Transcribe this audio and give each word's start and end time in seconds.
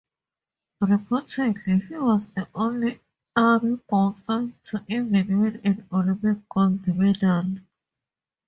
Reportedly 0.81 1.87
he 1.87 1.93
was 1.95 2.25
the 2.29 2.47
only 2.55 3.01
Army 3.35 3.77
boxer 3.87 4.51
to 4.63 4.83
ever 4.89 5.09
win 5.21 5.61
an 5.63 5.85
Olympic 5.93 6.49
Gold 6.49 6.87
Medal. 6.87 7.57